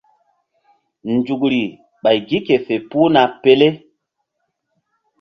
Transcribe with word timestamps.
Nzukri 1.13 1.61
ɓay 2.03 2.17
gi 2.27 2.37
ke 2.47 2.55
fe 2.65 2.75
puhna 2.89 3.21
pele. 3.41 3.67